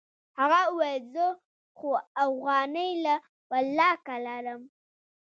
هغه 0.39 0.59
وويل 0.67 1.03
زه 1.13 1.25
خو 1.77 1.89
اوغانۍ 2.25 2.89
لا 3.05 3.15
ولله 3.51 3.91
که 4.05 4.15
لرم. 4.25 4.61